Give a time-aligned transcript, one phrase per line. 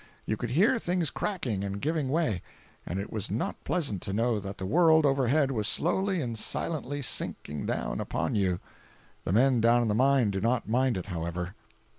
[0.25, 2.41] You could hear things cracking and giving way,
[2.87, 7.03] and it was not pleasant to know that the world overhead was slowly and silently
[7.03, 8.59] sinking down upon you.
[9.25, 11.53] The men down in the mine do not mind it, however.